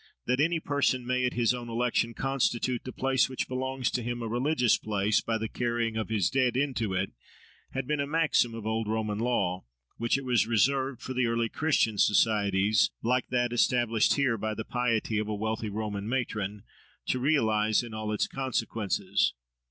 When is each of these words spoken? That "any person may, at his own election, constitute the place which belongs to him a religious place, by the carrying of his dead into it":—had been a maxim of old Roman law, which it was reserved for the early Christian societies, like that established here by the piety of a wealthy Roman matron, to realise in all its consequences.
That 0.25 0.39
"any 0.39 0.59
person 0.59 1.05
may, 1.05 1.25
at 1.27 1.33
his 1.35 1.53
own 1.53 1.69
election, 1.69 2.15
constitute 2.15 2.85
the 2.85 2.91
place 2.91 3.29
which 3.29 3.47
belongs 3.47 3.91
to 3.91 4.01
him 4.01 4.23
a 4.23 4.27
religious 4.27 4.75
place, 4.79 5.21
by 5.21 5.37
the 5.37 5.47
carrying 5.47 5.95
of 5.95 6.09
his 6.09 6.31
dead 6.31 6.57
into 6.57 6.95
it":—had 6.95 7.85
been 7.85 7.99
a 7.99 8.07
maxim 8.07 8.55
of 8.55 8.65
old 8.65 8.87
Roman 8.87 9.19
law, 9.19 9.63
which 9.97 10.17
it 10.17 10.25
was 10.25 10.47
reserved 10.47 11.03
for 11.03 11.13
the 11.13 11.27
early 11.27 11.49
Christian 11.49 11.99
societies, 11.99 12.89
like 13.03 13.27
that 13.29 13.53
established 13.53 14.15
here 14.15 14.39
by 14.39 14.55
the 14.55 14.65
piety 14.65 15.19
of 15.19 15.27
a 15.27 15.35
wealthy 15.35 15.69
Roman 15.69 16.09
matron, 16.09 16.63
to 17.05 17.19
realise 17.19 17.83
in 17.83 17.93
all 17.93 18.11
its 18.11 18.25
consequences. 18.25 19.35